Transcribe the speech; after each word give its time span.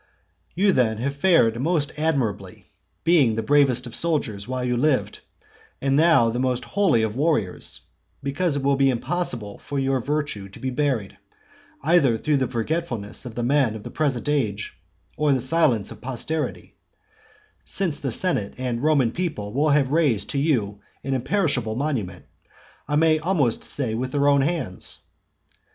You 0.55 0.71
then 0.73 0.97
have 0.97 1.15
fared 1.15 1.61
most 1.61 1.91
admirably, 1.99 2.65
being 3.03 3.35
the 3.35 3.43
bravest 3.43 3.85
of 3.85 3.93
soldiers 3.93 4.47
while 4.47 4.63
you 4.63 4.75
lived, 4.75 5.19
and 5.79 5.95
now 5.95 6.31
the 6.31 6.39
most 6.39 6.65
holy 6.65 7.03
of 7.03 7.15
warriors, 7.15 7.81
because 8.23 8.55
it 8.55 8.63
will 8.63 8.75
be 8.75 8.89
impossible 8.89 9.59
for 9.59 9.77
your 9.77 9.99
virtue 9.99 10.49
to 10.49 10.59
be 10.59 10.71
buried, 10.71 11.19
either 11.83 12.17
through 12.17 12.37
the 12.37 12.47
forgetfulness 12.47 13.27
of 13.27 13.35
the 13.35 13.43
men 13.43 13.75
of 13.75 13.83
the 13.83 13.91
present 13.91 14.27
age, 14.27 14.75
or 15.17 15.33
the 15.33 15.39
silence 15.39 15.91
of 15.91 16.01
posterity, 16.01 16.73
since 17.63 17.99
the 17.99 18.11
senate 18.11 18.55
and 18.57 18.81
Roman 18.81 19.11
people 19.11 19.53
will 19.53 19.69
have 19.69 19.91
raised 19.91 20.31
to 20.31 20.39
you 20.39 20.81
an 21.03 21.13
imperishable 21.13 21.75
monument, 21.75 22.25
I 22.87 22.95
may 22.95 23.19
almost 23.19 23.63
say 23.63 23.93
with 23.93 24.13
their 24.13 24.27
own 24.27 24.41
hands. 24.41 24.97